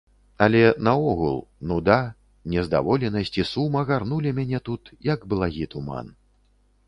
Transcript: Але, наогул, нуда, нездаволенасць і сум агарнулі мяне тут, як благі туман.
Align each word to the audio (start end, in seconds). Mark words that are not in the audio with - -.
Але, 0.43 0.61
наогул, 0.85 1.35
нуда, 1.71 1.97
нездаволенасць 2.53 3.33
і 3.41 3.45
сум 3.51 3.77
агарнулі 3.83 4.33
мяне 4.39 4.61
тут, 4.69 4.91
як 5.11 5.27
благі 5.35 5.65
туман. 5.75 6.13